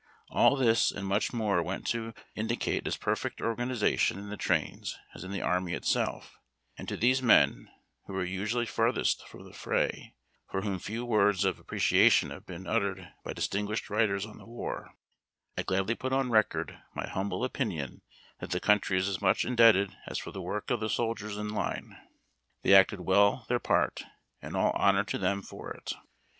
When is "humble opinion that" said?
17.07-18.49